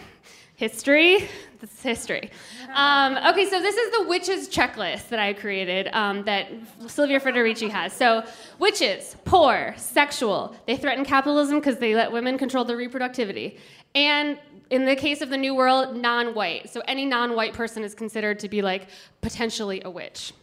history. 0.57 1.29
This 1.59 1.71
is 1.71 1.81
history. 1.81 2.31
Um, 2.73 3.15
okay 3.29 3.47
so 3.47 3.61
this 3.61 3.77
is 3.77 3.97
the 3.97 4.07
witches 4.07 4.49
checklist 4.49 5.09
that 5.09 5.19
i 5.19 5.33
created 5.33 5.87
um, 5.93 6.23
that 6.25 6.47
silvia 6.87 7.19
federici 7.19 7.69
has. 7.69 7.93
So 7.93 8.23
witches 8.59 9.15
poor 9.23 9.73
sexual. 9.77 10.55
They 10.65 10.77
threaten 10.77 11.05
capitalism 11.05 11.59
because 11.59 11.77
they 11.77 11.95
let 11.95 12.11
women 12.11 12.37
control 12.37 12.65
their 12.65 12.77
reproductivity 12.77 13.57
and 13.95 14.39
in 14.69 14.85
the 14.85 14.95
case 14.95 15.21
of 15.21 15.29
the 15.29 15.37
New 15.37 15.55
World, 15.55 15.95
non 15.95 16.33
white. 16.33 16.69
So 16.69 16.81
any 16.87 17.05
non 17.05 17.35
white 17.35 17.53
person 17.53 17.83
is 17.83 17.93
considered 17.93 18.39
to 18.39 18.49
be 18.49 18.61
like 18.61 18.89
potentially 19.21 19.81
a 19.83 19.89
witch. 19.89 20.33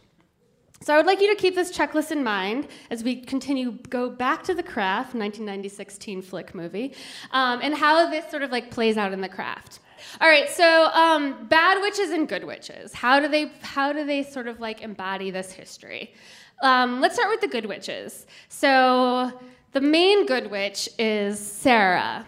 So 0.81 0.93
I 0.93 0.97
would 0.97 1.05
like 1.05 1.21
you 1.21 1.33
to 1.33 1.41
keep 1.41 1.55
this 1.55 1.75
checklist 1.75 2.11
in 2.11 2.23
mind 2.23 2.67
as 2.91 3.03
we 3.03 3.15
continue 3.21 3.71
go 3.89 4.09
back 4.09 4.43
to 4.43 4.53
the 4.53 4.61
craft, 4.61 5.15
1996 5.15 5.97
teen 5.97 6.21
flick 6.21 6.53
movie, 6.53 6.93
um, 7.31 7.59
and 7.63 7.73
how 7.73 8.09
this 8.09 8.29
sort 8.29 8.43
of 8.43 8.51
like 8.51 8.71
plays 8.71 8.97
out 8.97 9.13
in 9.13 9.21
the 9.21 9.29
craft. 9.29 9.79
All 10.21 10.27
right, 10.27 10.49
so 10.49 10.85
um, 10.93 11.47
bad 11.47 11.81
witches 11.81 12.11
and 12.11 12.27
good 12.27 12.43
witches. 12.43 12.93
How 12.93 13.19
do 13.19 13.27
they 13.27 13.51
how 13.61 13.93
do 13.93 14.05
they 14.05 14.21
sort 14.23 14.47
of 14.47 14.59
like 14.59 14.81
embody 14.81 15.31
this 15.31 15.51
history? 15.51 16.13
Um, 16.61 17.01
let's 17.01 17.15
start 17.15 17.29
with 17.29 17.41
the 17.41 17.47
good 17.47 17.65
witches. 17.65 18.27
So 18.49 19.31
the 19.71 19.81
main 19.81 20.25
good 20.25 20.51
witch 20.51 20.89
is 20.99 21.39
Sarah. 21.39 22.25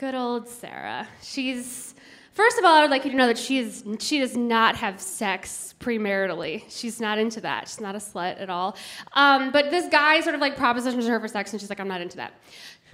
Good 0.00 0.14
old 0.14 0.48
Sarah. 0.48 1.06
She's 1.22 1.94
first 2.32 2.56
of 2.56 2.64
all, 2.64 2.74
I 2.74 2.80
would 2.80 2.90
like 2.90 3.04
you 3.04 3.10
to 3.10 3.16
know 3.18 3.26
that 3.26 3.36
she 3.36 3.58
is 3.58 3.84
she 3.98 4.18
does 4.18 4.34
not 4.34 4.74
have 4.76 4.98
sex 4.98 5.74
premaritally. 5.78 6.64
She's 6.70 7.02
not 7.02 7.18
into 7.18 7.42
that. 7.42 7.68
She's 7.68 7.82
not 7.82 7.94
a 7.94 7.98
slut 7.98 8.40
at 8.40 8.48
all. 8.48 8.78
Um, 9.12 9.52
but 9.52 9.70
this 9.70 9.90
guy 9.90 10.22
sort 10.22 10.34
of 10.34 10.40
like 10.40 10.56
propositions 10.56 11.06
her 11.06 11.20
for 11.20 11.28
sex, 11.28 11.52
and 11.52 11.60
she's 11.60 11.68
like, 11.68 11.80
I'm 11.80 11.86
not 11.86 12.00
into 12.00 12.16
that. 12.16 12.32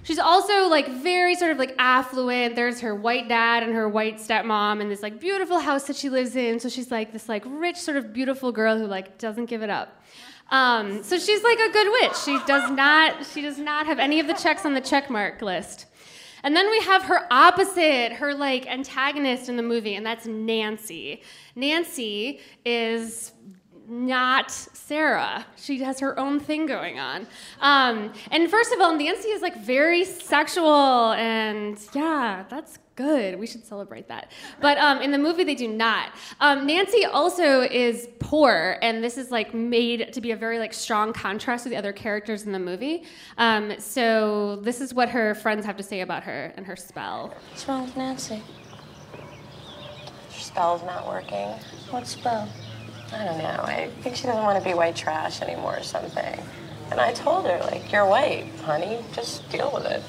She's 0.03 0.19
also 0.19 0.67
like 0.67 0.89
very 0.89 1.35
sort 1.35 1.51
of 1.51 1.59
like 1.59 1.75
affluent. 1.77 2.57
There's 2.57 2.81
her 2.81 2.93
white 2.93 3.29
dad 3.29 3.63
and 3.63 3.73
her 3.73 3.87
white 3.87 4.17
stepmom 4.17 4.81
and 4.81 4.91
this 4.91 5.01
like 5.01 5.17
beautiful 5.17 5.59
house 5.59 5.85
that 5.85 5.95
she 5.95 6.09
lives 6.09 6.35
in. 6.35 6.59
So 6.59 6.67
she's 6.67 6.91
like 6.91 7.13
this 7.13 7.29
like 7.29 7.45
rich 7.47 7.77
sort 7.77 7.95
of 7.95 8.11
beautiful 8.11 8.51
girl 8.51 8.77
who 8.77 8.85
like 8.85 9.17
doesn't 9.17 9.45
give 9.45 9.63
it 9.63 9.69
up. 9.69 10.03
Um, 10.51 11.03
so 11.03 11.17
she's 11.17 11.41
like 11.41 11.59
a 11.59 11.71
good 11.71 11.87
witch. 12.01 12.17
She 12.17 12.37
does 12.45 12.69
not 12.69 13.25
she 13.27 13.41
does 13.41 13.59
not 13.59 13.85
have 13.85 13.97
any 13.97 14.19
of 14.19 14.27
the 14.27 14.33
checks 14.33 14.65
on 14.65 14.73
the 14.73 14.81
checkmark 14.81 15.41
list. 15.41 15.85
And 16.47 16.55
then 16.55 16.71
we 16.71 16.79
have 16.79 17.03
her 17.03 17.27
opposite, 17.29 18.13
her 18.13 18.33
like 18.33 18.67
antagonist 18.67 19.49
in 19.49 19.57
the 19.57 19.63
movie, 19.63 19.95
and 19.95 20.05
that's 20.05 20.25
Nancy. 20.25 21.21
Nancy 21.57 22.39
is 22.63 23.33
not 23.87 24.51
Sarah. 24.51 25.45
She 25.55 25.79
has 25.79 25.99
her 25.99 26.19
own 26.19 26.39
thing 26.39 26.65
going 26.65 26.99
on. 26.99 27.27
Um, 27.61 28.11
and 28.31 28.49
first 28.49 28.73
of 28.73 28.81
all, 28.81 28.95
Nancy 28.95 29.29
is 29.29 29.41
like 29.41 29.57
very 29.57 30.03
sexual, 30.03 31.13
and 31.13 31.79
yeah, 31.93 32.43
that's 32.49 32.79
good. 32.95 33.39
We 33.39 33.47
should 33.47 33.65
celebrate 33.65 34.09
that. 34.09 34.31
But 34.59 34.77
um, 34.79 35.01
in 35.01 35.11
the 35.11 35.17
movie, 35.17 35.45
they 35.45 35.55
do 35.55 35.67
not. 35.67 36.09
Um, 36.41 36.67
Nancy 36.67 37.05
also 37.05 37.61
is 37.61 38.09
poor, 38.19 38.77
and 38.81 39.01
this 39.01 39.17
is 39.17 39.31
like 39.31 39.53
made 39.53 40.11
to 40.13 40.19
be 40.19 40.31
a 40.31 40.35
very 40.35 40.59
like 40.59 40.73
strong 40.73 41.13
contrast 41.13 41.63
to 41.63 41.69
the 41.69 41.77
other 41.77 41.93
characters 41.93 42.43
in 42.43 42.51
the 42.51 42.59
movie. 42.59 43.03
Um, 43.37 43.79
so 43.79 44.57
this 44.57 44.81
is 44.81 44.93
what 44.93 45.09
her 45.09 45.33
friends 45.35 45.65
have 45.65 45.77
to 45.77 45.83
say 45.83 46.01
about 46.01 46.23
her 46.23 46.53
and 46.57 46.65
her 46.65 46.75
spell. 46.75 47.33
What's 47.49 47.67
wrong 47.67 47.85
with 47.85 47.95
Nancy? 47.95 48.43
Her 49.13 50.39
spell's 50.39 50.83
not 50.83 51.07
working. 51.07 51.49
What 51.91 52.05
spell? 52.05 52.49
I 53.13 53.23
don't 53.23 53.37
know. 53.37 53.63
I 53.63 53.89
think 54.01 54.15
she 54.15 54.27
doesn't 54.27 54.43
want 54.43 54.61
to 54.61 54.69
be 54.69 54.75
white 54.75 54.95
trash 54.95 55.41
anymore 55.41 55.77
or 55.77 55.83
something. 55.83 56.39
And 56.91 56.99
I 56.99 57.13
told 57.13 57.45
her, 57.45 57.59
like, 57.59 57.91
you're 57.91 58.05
white, 58.05 58.47
honey. 58.63 58.99
Just 59.13 59.49
deal 59.49 59.71
with 59.73 59.85
it. 59.85 60.03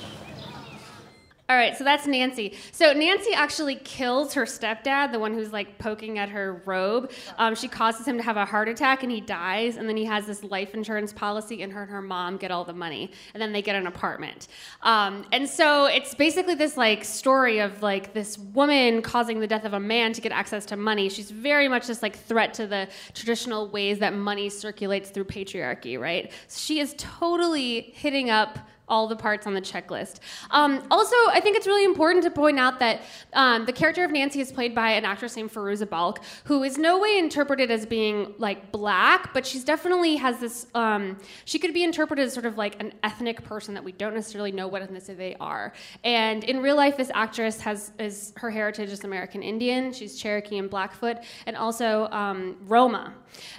All 1.50 1.56
right, 1.56 1.74
so 1.74 1.82
that's 1.82 2.06
Nancy. 2.06 2.58
So 2.72 2.92
Nancy 2.92 3.32
actually 3.32 3.76
kills 3.76 4.34
her 4.34 4.42
stepdad, 4.42 5.12
the 5.12 5.18
one 5.18 5.32
who's 5.32 5.50
like 5.50 5.78
poking 5.78 6.18
at 6.18 6.28
her 6.28 6.60
robe. 6.66 7.10
Um, 7.38 7.54
she 7.54 7.68
causes 7.68 8.06
him 8.06 8.18
to 8.18 8.22
have 8.22 8.36
a 8.36 8.44
heart 8.44 8.68
attack, 8.68 9.02
and 9.02 9.10
he 9.10 9.22
dies. 9.22 9.78
And 9.78 9.88
then 9.88 9.96
he 9.96 10.04
has 10.04 10.26
this 10.26 10.44
life 10.44 10.74
insurance 10.74 11.10
policy, 11.10 11.62
and 11.62 11.72
her 11.72 11.84
and 11.84 11.90
her 11.90 12.02
mom 12.02 12.36
get 12.36 12.50
all 12.50 12.66
the 12.66 12.74
money, 12.74 13.12
and 13.32 13.40
then 13.40 13.52
they 13.52 13.62
get 13.62 13.76
an 13.76 13.86
apartment. 13.86 14.48
Um, 14.82 15.24
and 15.32 15.48
so 15.48 15.86
it's 15.86 16.14
basically 16.14 16.54
this 16.54 16.76
like 16.76 17.02
story 17.02 17.60
of 17.60 17.80
like 17.82 18.12
this 18.12 18.36
woman 18.36 19.00
causing 19.00 19.40
the 19.40 19.46
death 19.46 19.64
of 19.64 19.72
a 19.72 19.80
man 19.80 20.12
to 20.12 20.20
get 20.20 20.32
access 20.32 20.66
to 20.66 20.76
money. 20.76 21.08
She's 21.08 21.30
very 21.30 21.66
much 21.66 21.86
this 21.86 22.02
like 22.02 22.18
threat 22.18 22.52
to 22.54 22.66
the 22.66 22.88
traditional 23.14 23.68
ways 23.68 24.00
that 24.00 24.12
money 24.12 24.50
circulates 24.50 25.08
through 25.08 25.24
patriarchy, 25.24 25.98
right? 25.98 26.30
So 26.46 26.58
she 26.58 26.80
is 26.80 26.94
totally 26.98 27.92
hitting 27.94 28.28
up 28.28 28.58
all 28.88 29.06
the 29.06 29.16
parts 29.16 29.46
on 29.46 29.54
the 29.54 29.60
checklist. 29.60 30.20
Um, 30.50 30.82
also, 30.90 31.16
I 31.30 31.40
think 31.40 31.56
it's 31.56 31.66
really 31.66 31.84
important 31.84 32.24
to 32.24 32.30
point 32.30 32.58
out 32.58 32.78
that 32.78 33.02
um, 33.32 33.66
the 33.66 33.72
character 33.72 34.04
of 34.04 34.10
Nancy 34.10 34.40
is 34.40 34.52
played 34.52 34.74
by 34.74 34.90
an 34.92 35.04
actress 35.04 35.36
named 35.36 35.52
Fairuza 35.52 35.88
Balk, 35.88 36.20
who 36.44 36.62
is 36.62 36.78
no 36.78 36.98
way 36.98 37.18
interpreted 37.18 37.70
as 37.70 37.86
being 37.86 38.34
like 38.38 38.72
black, 38.72 39.32
but 39.34 39.46
she's 39.46 39.64
definitely 39.64 40.16
has 40.16 40.38
this. 40.38 40.66
Um, 40.74 41.18
she 41.44 41.58
could 41.58 41.74
be 41.74 41.84
interpreted 41.84 42.26
as 42.26 42.32
sort 42.32 42.46
of 42.46 42.56
like 42.56 42.80
an 42.80 42.92
ethnic 43.02 43.42
person 43.44 43.74
that 43.74 43.84
we 43.84 43.92
don't 43.92 44.14
necessarily 44.14 44.52
know 44.52 44.68
what 44.68 44.82
ethnicity 44.82 45.16
they 45.16 45.36
are. 45.40 45.72
And 46.04 46.44
in 46.44 46.60
real 46.60 46.76
life, 46.76 46.96
this 46.96 47.10
actress 47.14 47.60
has 47.60 47.92
is 47.98 48.32
her 48.36 48.50
heritage 48.50 48.90
is 48.90 49.04
American 49.04 49.42
Indian. 49.42 49.92
She's 49.92 50.16
Cherokee 50.18 50.58
and 50.58 50.70
Blackfoot, 50.70 51.18
and 51.46 51.56
also 51.56 52.08
um, 52.10 52.56
Roma. 52.66 53.14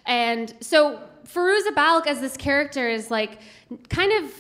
And 0.06 0.54
so 0.62 1.02
Fairuza 1.26 1.76
Balk 1.76 2.08
as 2.08 2.22
this 2.22 2.36
character 2.38 2.88
is 2.90 3.12
like 3.12 3.40
kind 3.90 4.12
of 4.24 4.32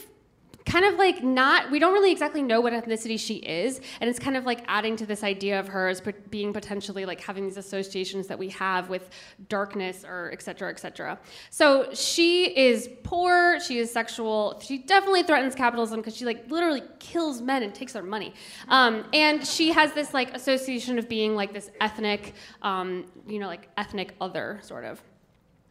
kind 0.70 0.86
of 0.86 0.96
like 0.96 1.24
not 1.24 1.72
we 1.72 1.80
don't 1.80 1.94
really 1.94 2.12
exactly 2.12 2.44
know 2.44 2.62
what 2.62 2.72
ethnicity 2.74 3.20
she 3.20 3.38
is 3.38 3.82
and 4.00 4.10
it's 4.10 4.20
kind 4.20 4.38
of 4.38 4.46
like 4.46 4.64
adding 4.68 4.96
to 4.96 5.06
this 5.06 5.24
idea 5.24 5.60
of 5.60 5.68
her 5.68 5.88
as 5.88 6.00
being 6.30 6.54
potentially 6.54 7.06
like 7.06 7.20
having 7.20 7.44
these 7.44 7.58
associations 7.58 8.28
that 8.28 8.38
we 8.38 8.50
have 8.50 8.88
with 8.88 9.10
darkness 9.48 10.06
or 10.08 10.30
et 10.32 10.42
cetera 10.42 10.70
et 10.70 10.80
cetera. 10.80 11.18
So 11.50 11.92
she 11.94 12.56
is 12.56 12.88
poor 13.04 13.60
she 13.60 13.80
is 13.80 13.92
sexual 13.92 14.60
she 14.64 14.78
definitely 14.78 15.24
threatens 15.24 15.56
capitalism 15.56 16.02
because 16.02 16.16
she 16.16 16.26
like 16.26 16.50
literally 16.52 16.84
kills 17.00 17.42
men 17.42 17.64
and 17.64 17.74
takes 17.74 17.94
their 17.94 18.04
money. 18.04 18.34
Um, 18.68 19.06
and 19.12 19.46
she 19.46 19.72
has 19.72 19.94
this 19.94 20.14
like 20.14 20.36
association 20.36 21.00
of 21.00 21.10
being 21.10 21.36
like 21.36 21.52
this 21.52 21.72
ethnic 21.82 22.36
um, 22.62 23.06
you 23.28 23.40
know 23.40 23.48
like 23.48 23.70
ethnic 23.76 24.16
other 24.22 24.60
sort 24.62 24.86
of 24.86 25.02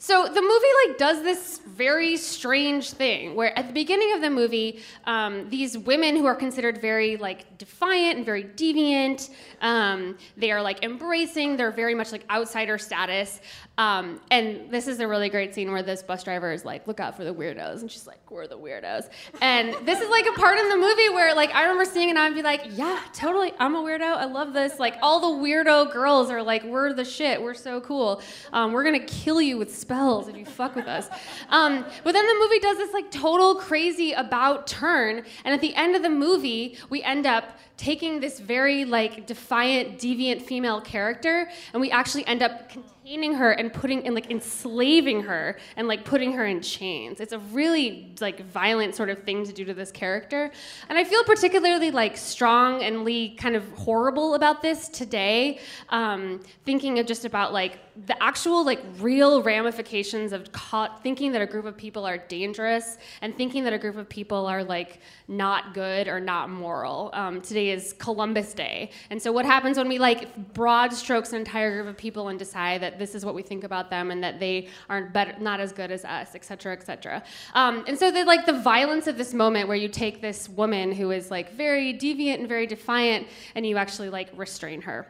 so 0.00 0.26
the 0.26 0.40
movie 0.40 0.88
like 0.88 0.98
does 0.98 1.22
this 1.24 1.58
very 1.66 2.16
strange 2.16 2.90
thing 2.92 3.34
where 3.34 3.56
at 3.58 3.66
the 3.66 3.72
beginning 3.72 4.12
of 4.14 4.20
the 4.20 4.30
movie, 4.30 4.80
um, 5.06 5.48
these 5.50 5.76
women 5.76 6.16
who 6.16 6.24
are 6.24 6.36
considered 6.36 6.80
very 6.80 7.16
like 7.16 7.58
defiant 7.58 8.16
and 8.16 8.24
very 8.24 8.44
deviant, 8.44 9.30
um, 9.60 10.16
they 10.36 10.52
are 10.52 10.62
like 10.62 10.84
embracing. 10.84 11.56
They're 11.56 11.72
very 11.72 11.96
much 11.96 12.12
like 12.12 12.24
outsider 12.30 12.78
status. 12.78 13.40
Um, 13.76 14.20
and 14.30 14.70
this 14.70 14.88
is 14.88 15.00
a 15.00 15.06
really 15.06 15.28
great 15.28 15.54
scene 15.54 15.70
where 15.70 15.82
this 15.82 16.02
bus 16.02 16.24
driver 16.24 16.52
is 16.52 16.64
like, 16.64 16.86
"Look 16.86 16.98
out 16.98 17.16
for 17.16 17.24
the 17.24 17.32
weirdos," 17.34 17.80
and 17.80 17.90
she's 17.90 18.08
like, 18.08 18.28
"We're 18.28 18.48
the 18.48 18.58
weirdos." 18.58 19.08
And 19.40 19.74
this 19.86 20.00
is 20.00 20.08
like 20.08 20.26
a 20.26 20.32
part 20.32 20.58
in 20.58 20.68
the 20.68 20.76
movie 20.76 21.08
where 21.10 21.34
like 21.34 21.54
I 21.54 21.62
remember 21.62 21.84
seeing 21.84 22.08
it 22.08 22.10
and 22.12 22.18
I'd 22.18 22.34
be 22.34 22.42
like, 22.42 22.62
"Yeah, 22.70 23.00
totally, 23.14 23.52
I'm 23.58 23.76
a 23.76 23.82
weirdo. 23.82 24.02
I 24.02 24.24
love 24.26 24.52
this." 24.52 24.78
Like 24.78 24.96
all 25.00 25.20
the 25.20 25.44
weirdo 25.44 25.92
girls 25.92 26.30
are 26.30 26.42
like, 26.42 26.64
"We're 26.64 26.92
the 26.92 27.04
shit. 27.04 27.40
We're 27.40 27.54
so 27.54 27.80
cool. 27.80 28.20
Um, 28.52 28.72
we're 28.72 28.84
gonna 28.84 29.00
kill 29.00 29.40
you 29.40 29.58
with." 29.58 29.87
Spells 29.88 30.28
if 30.28 30.36
you 30.36 30.44
fuck 30.44 30.76
with 30.76 30.86
us. 30.86 31.08
Um, 31.48 31.82
but 32.04 32.12
then 32.12 32.26
the 32.26 32.36
movie 32.38 32.58
does 32.58 32.76
this 32.76 32.92
like 32.92 33.10
total 33.10 33.54
crazy 33.54 34.12
about 34.12 34.66
turn, 34.66 35.24
and 35.44 35.54
at 35.54 35.62
the 35.62 35.74
end 35.74 35.96
of 35.96 36.02
the 36.02 36.10
movie, 36.10 36.76
we 36.90 37.02
end 37.02 37.26
up 37.26 37.58
taking 37.78 38.20
this 38.20 38.38
very 38.38 38.84
like 38.84 39.26
defiant, 39.26 39.98
deviant 39.98 40.42
female 40.42 40.82
character, 40.82 41.48
and 41.72 41.80
we 41.80 41.90
actually 41.90 42.26
end 42.26 42.42
up 42.42 42.70
containing 43.08 43.32
her 43.32 43.52
and 43.52 43.72
putting 43.72 44.04
and 44.04 44.14
like 44.14 44.30
enslaving 44.30 45.22
her 45.22 45.56
and 45.76 45.88
like 45.88 46.04
putting 46.04 46.32
her 46.32 46.44
in 46.44 46.60
chains. 46.60 47.20
It's 47.20 47.32
a 47.32 47.38
really 47.38 48.14
like 48.20 48.44
violent 48.44 48.94
sort 48.94 49.08
of 49.08 49.22
thing 49.22 49.46
to 49.46 49.52
do 49.52 49.64
to 49.64 49.72
this 49.72 49.90
character, 49.90 50.50
and 50.90 50.98
I 50.98 51.04
feel 51.04 51.24
particularly 51.24 51.90
like 51.90 52.18
strong 52.18 52.82
and 52.82 53.04
Lee 53.04 53.34
kind 53.34 53.56
of 53.56 53.66
horrible 53.72 54.34
about 54.34 54.60
this 54.60 54.90
today, 54.90 55.58
um, 55.88 56.40
thinking 56.66 56.98
of 56.98 57.06
just 57.06 57.24
about 57.24 57.54
like 57.54 57.78
the 58.06 58.22
actual 58.22 58.64
like 58.64 58.80
real 58.98 59.42
ramifications 59.42 60.32
of 60.32 60.52
caught, 60.52 61.02
thinking 61.02 61.32
that 61.32 61.42
a 61.42 61.46
group 61.46 61.64
of 61.64 61.76
people 61.76 62.06
are 62.06 62.18
dangerous 62.18 62.98
and 63.22 63.34
thinking 63.36 63.64
that 63.64 63.72
a 63.72 63.78
group 63.78 63.96
of 63.96 64.08
people 64.08 64.46
are 64.46 64.62
like 64.62 65.00
not 65.28 65.72
good 65.72 66.08
or 66.08 66.20
not 66.20 66.50
moral. 66.50 67.10
Um, 67.14 67.40
today 67.40 67.70
is 67.70 67.94
Columbus 67.94 68.52
Day, 68.52 68.90
and 69.08 69.20
so 69.20 69.32
what 69.32 69.46
happens 69.46 69.78
when 69.78 69.88
we 69.88 69.98
like 69.98 70.52
broad 70.52 70.92
strokes 70.92 71.32
an 71.32 71.38
entire 71.38 71.72
group 71.72 71.88
of 71.88 71.96
people 71.96 72.28
and 72.28 72.38
decide 72.38 72.82
that 72.82 72.97
this 72.98 73.14
is 73.14 73.24
what 73.24 73.34
we 73.34 73.42
think 73.42 73.64
about 73.64 73.90
them 73.90 74.10
and 74.10 74.22
that 74.22 74.40
they 74.40 74.68
aren't 74.88 75.12
better, 75.12 75.34
not 75.40 75.60
as 75.60 75.72
good 75.72 75.90
as 75.90 76.04
us, 76.04 76.34
et 76.34 76.44
cetera, 76.44 76.72
et 76.72 76.84
cetera. 76.84 77.22
Um, 77.54 77.84
and 77.86 77.98
so 77.98 78.10
the 78.10 78.24
like 78.24 78.46
the 78.46 78.60
violence 78.60 79.06
of 79.06 79.16
this 79.16 79.32
moment 79.34 79.68
where 79.68 79.76
you 79.76 79.88
take 79.88 80.20
this 80.20 80.48
woman 80.48 80.92
who 80.92 81.10
is 81.10 81.30
like 81.30 81.52
very 81.52 81.94
deviant 81.94 82.40
and 82.40 82.48
very 82.48 82.66
defiant 82.66 83.26
and 83.54 83.66
you 83.66 83.76
actually 83.76 84.10
like 84.10 84.28
restrain 84.36 84.82
her 84.82 85.06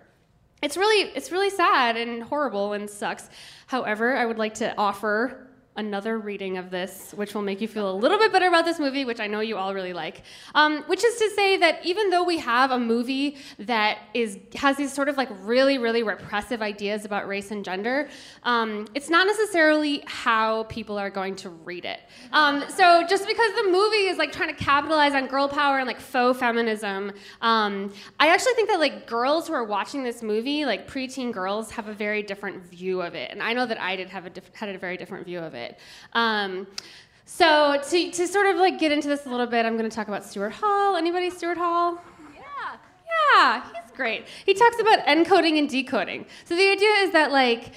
it's 0.62 0.76
really 0.76 1.10
it's 1.14 1.30
really 1.30 1.50
sad 1.50 1.96
and 1.96 2.22
horrible 2.22 2.72
and 2.72 2.88
sucks. 2.90 3.28
However, 3.66 4.16
I 4.16 4.26
would 4.26 4.38
like 4.38 4.54
to 4.54 4.74
offer 4.76 5.47
another 5.78 6.18
reading 6.18 6.58
of 6.58 6.70
this, 6.70 7.12
which 7.14 7.34
will 7.34 7.42
make 7.42 7.60
you 7.60 7.68
feel 7.68 7.88
a 7.90 7.96
little 7.96 8.18
bit 8.18 8.32
better 8.32 8.48
about 8.48 8.64
this 8.64 8.80
movie, 8.80 9.04
which 9.04 9.20
I 9.20 9.28
know 9.28 9.40
you 9.40 9.56
all 9.56 9.72
really 9.72 9.92
like. 9.92 10.22
Um, 10.54 10.82
which 10.88 11.04
is 11.04 11.16
to 11.18 11.30
say 11.30 11.56
that 11.58 11.86
even 11.86 12.10
though 12.10 12.24
we 12.24 12.38
have 12.38 12.72
a 12.72 12.78
movie 12.78 13.36
that 13.60 13.98
is 14.12 14.38
has 14.56 14.76
these 14.76 14.92
sort 14.92 15.08
of 15.08 15.16
like 15.16 15.28
really, 15.42 15.78
really 15.78 16.02
repressive 16.02 16.60
ideas 16.62 17.04
about 17.04 17.28
race 17.28 17.52
and 17.52 17.64
gender, 17.64 18.08
um, 18.42 18.88
it's 18.94 19.08
not 19.08 19.26
necessarily 19.28 20.02
how 20.06 20.64
people 20.64 20.98
are 20.98 21.10
going 21.10 21.36
to 21.36 21.48
read 21.48 21.84
it. 21.84 22.00
Um, 22.32 22.64
so 22.68 23.06
just 23.08 23.26
because 23.26 23.54
the 23.54 23.70
movie 23.70 24.08
is 24.08 24.18
like 24.18 24.32
trying 24.32 24.48
to 24.54 24.64
capitalize 24.64 25.14
on 25.14 25.28
girl 25.28 25.48
power 25.48 25.78
and 25.78 25.86
like 25.86 26.00
faux 26.00 26.38
feminism, 26.40 27.12
um, 27.40 27.92
I 28.18 28.28
actually 28.28 28.54
think 28.54 28.68
that 28.68 28.80
like 28.80 29.06
girls 29.06 29.46
who 29.46 29.54
are 29.54 29.64
watching 29.64 30.02
this 30.02 30.24
movie, 30.24 30.64
like 30.64 30.90
preteen 30.90 31.32
girls, 31.32 31.70
have 31.70 31.86
a 31.86 31.94
very 31.94 32.24
different 32.24 32.64
view 32.64 33.00
of 33.00 33.14
it, 33.14 33.30
and 33.30 33.40
I 33.40 33.52
know 33.52 33.64
that 33.64 33.80
I 33.80 33.94
did 33.94 34.08
have 34.08 34.26
a 34.26 34.30
diff- 34.30 34.50
had 34.54 34.68
a 34.70 34.78
very 34.78 34.96
different 34.96 35.24
view 35.24 35.38
of 35.38 35.54
it. 35.54 35.67
It. 35.68 35.78
Um, 36.12 36.66
so 37.24 37.80
to, 37.90 38.10
to 38.10 38.26
sort 38.26 38.46
of 38.46 38.56
like 38.56 38.78
get 38.78 38.90
into 38.90 39.08
this 39.08 39.26
a 39.26 39.30
little 39.30 39.46
bit, 39.46 39.66
I'm 39.66 39.76
going 39.76 39.88
to 39.88 39.94
talk 39.94 40.08
about 40.08 40.24
Stuart 40.24 40.52
Hall. 40.52 40.96
Anybody 40.96 41.30
Stuart 41.30 41.58
Hall? 41.58 42.02
Yeah. 42.34 42.76
Yeah, 43.36 43.62
he's 43.64 43.92
great. 43.96 44.26
He 44.46 44.54
talks 44.54 44.80
about 44.80 45.00
encoding 45.06 45.58
and 45.58 45.68
decoding. 45.68 46.26
So 46.44 46.56
the 46.56 46.68
idea 46.70 46.92
is 47.04 47.12
that 47.12 47.30
like 47.30 47.72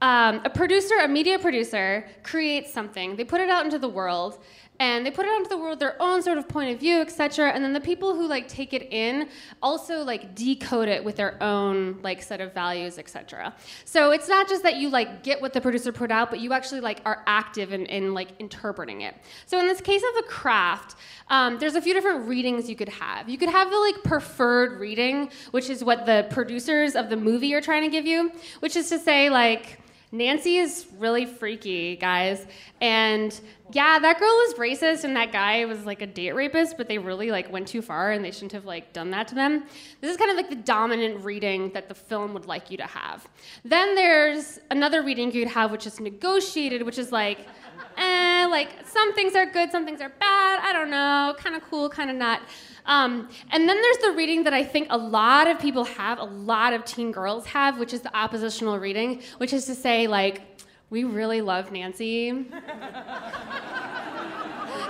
um, 0.00 0.40
a 0.44 0.50
producer, 0.50 0.94
a 1.02 1.08
media 1.08 1.38
producer, 1.38 2.06
creates 2.22 2.72
something. 2.72 3.16
They 3.16 3.24
put 3.24 3.40
it 3.40 3.48
out 3.48 3.64
into 3.64 3.78
the 3.78 3.88
world, 3.88 4.38
and 4.80 5.06
they 5.06 5.10
put 5.10 5.24
it 5.24 5.28
onto 5.28 5.48
the 5.48 5.56
world 5.56 5.78
their 5.78 6.00
own 6.00 6.22
sort 6.22 6.38
of 6.38 6.48
point 6.48 6.72
of 6.72 6.80
view 6.80 7.00
etc 7.00 7.50
and 7.50 7.64
then 7.64 7.72
the 7.72 7.80
people 7.80 8.14
who 8.14 8.26
like 8.26 8.48
take 8.48 8.72
it 8.72 8.88
in 8.92 9.28
also 9.62 10.02
like 10.02 10.34
decode 10.34 10.88
it 10.88 11.04
with 11.04 11.16
their 11.16 11.40
own 11.42 11.98
like 12.02 12.22
set 12.22 12.40
of 12.40 12.52
values 12.52 12.98
etc 12.98 13.54
so 13.84 14.10
it's 14.10 14.28
not 14.28 14.48
just 14.48 14.62
that 14.62 14.76
you 14.76 14.88
like 14.90 15.22
get 15.22 15.40
what 15.40 15.52
the 15.52 15.60
producer 15.60 15.92
put 15.92 16.10
out 16.10 16.30
but 16.30 16.40
you 16.40 16.52
actually 16.52 16.80
like 16.80 17.00
are 17.04 17.22
active 17.26 17.72
in, 17.72 17.86
in 17.86 18.14
like 18.14 18.28
interpreting 18.38 19.02
it. 19.02 19.14
So 19.46 19.58
in 19.58 19.66
this 19.66 19.80
case 19.80 20.02
of 20.02 20.24
the 20.24 20.28
craft 20.28 20.96
um, 21.28 21.58
there's 21.58 21.74
a 21.74 21.80
few 21.80 21.94
different 21.94 22.28
readings 22.28 22.68
you 22.68 22.76
could 22.76 22.90
have. 22.90 23.30
You 23.30 23.38
could 23.38 23.48
have 23.48 23.70
the 23.70 23.78
like 23.78 24.02
preferred 24.02 24.78
reading 24.80 25.30
which 25.50 25.70
is 25.70 25.82
what 25.82 26.06
the 26.06 26.26
producers 26.30 26.94
of 26.94 27.08
the 27.08 27.16
movie 27.16 27.54
are 27.54 27.60
trying 27.60 27.82
to 27.82 27.88
give 27.88 28.06
you 28.06 28.30
which 28.60 28.76
is 28.76 28.88
to 28.90 28.98
say 28.98 29.30
like 29.30 29.80
Nancy 30.14 30.58
is 30.58 30.86
really 30.98 31.26
freaky, 31.26 31.96
guys. 31.96 32.46
And 32.80 33.38
yeah, 33.72 33.98
that 33.98 34.20
girl 34.20 34.28
was 34.28 34.54
racist 34.54 35.02
and 35.02 35.16
that 35.16 35.32
guy 35.32 35.64
was 35.64 35.84
like 35.84 36.02
a 36.02 36.06
date 36.06 36.36
rapist, 36.36 36.76
but 36.76 36.86
they 36.86 36.98
really 36.98 37.32
like 37.32 37.50
went 37.50 37.66
too 37.66 37.82
far 37.82 38.12
and 38.12 38.24
they 38.24 38.30
shouldn't 38.30 38.52
have 38.52 38.64
like 38.64 38.92
done 38.92 39.10
that 39.10 39.26
to 39.28 39.34
them. 39.34 39.64
This 40.00 40.12
is 40.12 40.16
kind 40.16 40.30
of 40.30 40.36
like 40.36 40.48
the 40.48 40.56
dominant 40.56 41.24
reading 41.24 41.70
that 41.70 41.88
the 41.88 41.96
film 41.96 42.32
would 42.32 42.46
like 42.46 42.70
you 42.70 42.76
to 42.76 42.86
have. 42.86 43.26
Then 43.64 43.96
there's 43.96 44.60
another 44.70 45.02
reading 45.02 45.32
you'd 45.32 45.48
have 45.48 45.72
which 45.72 45.86
is 45.86 45.98
negotiated, 45.98 46.82
which 46.82 46.98
is 46.98 47.10
like 47.10 47.48
eh, 47.96 48.46
like 48.50 48.70
some 48.86 49.14
things 49.14 49.34
are 49.34 49.46
good, 49.46 49.70
some 49.70 49.84
things 49.84 50.00
are 50.00 50.12
bad. 50.20 50.60
I 50.62 50.72
don't 50.72 50.90
know, 50.90 51.34
kind 51.38 51.56
of 51.56 51.62
cool, 51.62 51.88
kind 51.88 52.10
of 52.10 52.16
not. 52.16 52.42
Um, 52.86 53.28
and 53.50 53.68
then 53.68 53.80
there's 53.80 53.98
the 53.98 54.12
reading 54.12 54.44
that 54.44 54.52
I 54.52 54.62
think 54.62 54.88
a 54.90 54.98
lot 54.98 55.46
of 55.46 55.58
people 55.58 55.84
have, 55.84 56.18
a 56.18 56.24
lot 56.24 56.72
of 56.72 56.84
teen 56.84 57.12
girls 57.12 57.46
have, 57.46 57.78
which 57.78 57.92
is 57.92 58.02
the 58.02 58.14
oppositional 58.16 58.78
reading, 58.78 59.22
which 59.38 59.52
is 59.52 59.64
to 59.66 59.74
say, 59.74 60.06
like, 60.06 60.42
we 60.90 61.04
really 61.04 61.40
love 61.40 61.72
Nancy. 61.72 62.46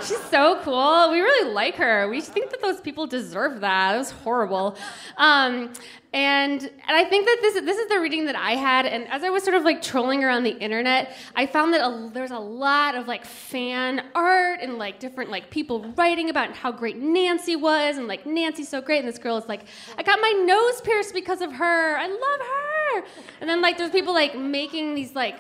She's 0.04 0.22
so 0.24 0.60
cool. 0.62 1.10
We 1.10 1.20
really 1.20 1.50
like 1.52 1.76
her. 1.76 2.08
We 2.08 2.20
think 2.20 2.50
that 2.50 2.60
those 2.60 2.80
people 2.80 3.06
deserve 3.06 3.60
that. 3.60 3.94
It 3.94 3.98
was 3.98 4.10
horrible. 4.10 4.76
Um, 5.16 5.72
and 6.12 6.62
and 6.62 6.96
I 6.96 7.04
think 7.04 7.26
that 7.26 7.38
this 7.40 7.54
this 7.64 7.76
is 7.76 7.88
the 7.88 7.98
reading 8.00 8.26
that 8.26 8.36
I 8.36 8.52
had. 8.52 8.86
And 8.86 9.08
as 9.08 9.24
I 9.24 9.30
was 9.30 9.42
sort 9.42 9.56
of 9.56 9.64
like 9.64 9.82
trolling 9.82 10.22
around 10.22 10.44
the 10.44 10.56
internet, 10.58 11.16
I 11.34 11.46
found 11.46 11.74
that 11.74 11.80
a, 11.80 12.10
there's 12.12 12.30
a 12.30 12.38
lot 12.38 12.94
of 12.94 13.08
like 13.08 13.24
fan 13.24 14.00
art 14.14 14.60
and 14.62 14.78
like 14.78 15.00
different 15.00 15.30
like 15.30 15.50
people 15.50 15.92
writing 15.96 16.30
about 16.30 16.54
how 16.54 16.70
great 16.70 16.98
Nancy 16.98 17.56
was 17.56 17.96
and 17.96 18.06
like 18.06 18.26
Nancy's 18.26 18.68
so 18.68 18.80
great. 18.80 19.00
And 19.00 19.08
this 19.08 19.18
girl 19.18 19.36
is 19.38 19.48
like, 19.48 19.64
I 19.98 20.04
got 20.04 20.20
my 20.20 20.30
nose 20.46 20.80
pierced 20.82 21.14
because 21.14 21.40
of 21.40 21.52
her. 21.52 21.96
I 21.96 22.06
love 22.06 22.40
her. 22.46 23.10
And 23.40 23.50
then 23.50 23.60
like 23.60 23.76
there's 23.76 23.90
people 23.90 24.14
like 24.14 24.38
making 24.38 24.94
these 24.94 25.16
like 25.16 25.36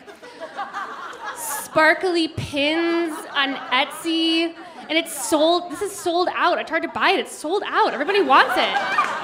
sparkly 1.36 2.28
pins 2.28 3.16
on 3.34 3.54
Etsy. 3.54 4.54
And 4.88 4.98
it's 4.98 5.12
sold, 5.28 5.72
this 5.72 5.80
is 5.80 5.92
sold 5.92 6.28
out. 6.34 6.58
I 6.58 6.62
tried 6.62 6.82
to 6.82 6.88
buy 6.88 7.12
it, 7.12 7.20
it's 7.20 7.32
sold 7.32 7.62
out. 7.66 7.94
Everybody 7.94 8.20
wants 8.20 8.52
it. 8.56 8.74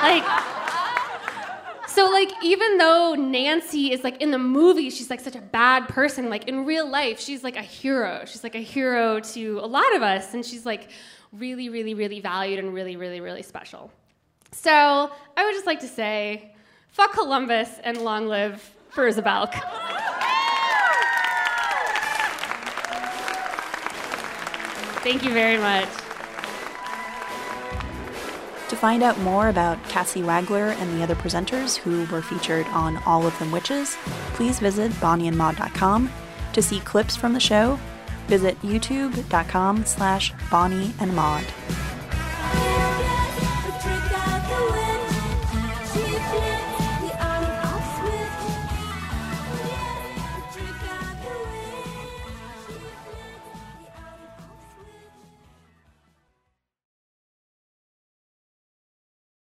Like, 0.03 0.25
so 1.87 2.09
like 2.09 2.31
even 2.43 2.79
though 2.79 3.15
Nancy 3.15 3.93
is 3.93 4.03
like 4.03 4.23
in 4.23 4.31
the 4.31 4.39
movie, 4.39 4.89
she's 4.89 5.11
like 5.11 5.21
such 5.21 5.37
a 5.37 5.41
bad 5.41 5.87
person, 5.89 6.31
like 6.31 6.49
in 6.49 6.65
real 6.65 6.89
life, 6.89 7.21
she's 7.21 7.45
like 7.45 7.57
a 7.57 7.63
hero. 7.63 8.23
She's 8.25 8.43
like 8.43 8.55
a 8.55 8.61
hero 8.61 9.21
to 9.21 9.59
a 9.59 9.67
lot 9.67 9.95
of 9.95 10.03
us, 10.03 10.33
and 10.33 10.47
she's 10.47 10.65
like 10.65 10.91
really, 11.33 11.69
really, 11.69 11.95
really 11.95 12.21
valued 12.21 12.59
and 12.59 12.73
really, 12.73 12.97
really, 12.97 13.21
really 13.21 13.43
special. 13.43 13.91
So 14.53 15.11
I 15.37 15.45
would 15.45 15.53
just 15.53 15.67
like 15.67 15.81
to 15.81 15.89
say, 15.89 16.55
fuck 16.89 17.13
Columbus 17.13 17.69
and 17.85 17.99
long 17.99 18.29
live 18.29 18.75
Fairuza 18.95 19.23
Balk. 19.23 19.55
Thank 25.03 25.25
you 25.25 25.33
very 25.33 25.59
much. 25.59 25.89
To 28.69 28.77
find 28.77 29.03
out 29.03 29.19
more 29.19 29.49
about 29.49 29.83
Cassie 29.89 30.23
Wagler 30.23 30.77
and 30.79 30.97
the 30.97 31.03
other 31.03 31.17
presenters 31.17 31.77
who 31.77 32.07
were 32.15 32.23
featured 32.23 32.67
on 32.69 32.99
All 32.99 33.27
of 33.27 33.37
Them 33.39 33.51
Witches, 33.51 33.97
please 34.35 34.61
visit 34.61 34.93
bonnieandmaud.com. 34.93 36.09
To 36.53 36.63
see 36.63 36.81
clips 36.81 37.17
from 37.17 37.33
the 37.33 37.41
show, 37.41 37.79
visit 38.29 38.61
youtube.com 38.63 39.85
slash 39.87 40.33
bonnieandmaud. 40.51 41.80